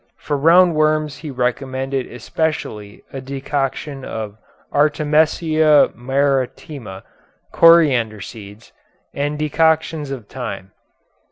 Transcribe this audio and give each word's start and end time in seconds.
For 0.17 0.35
roundworms 0.35 1.19
he 1.19 1.29
recommended 1.29 2.11
especially 2.11 3.03
a 3.13 3.21
decoction 3.21 4.03
of 4.03 4.35
artemisia 4.73 5.91
maritima, 5.93 7.03
coriander 7.51 8.19
seeds, 8.21 8.73
and 9.13 9.37
decoctions 9.37 10.09
of 10.09 10.25
thyme. 10.27 10.71